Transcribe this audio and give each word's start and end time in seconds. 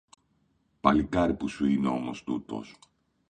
Παλικάρι 0.81 1.33
που 1.33 1.47
σου 1.47 1.65
είναι 1.65 1.87
όμως 1.87 2.23
τούτος! 2.23 2.75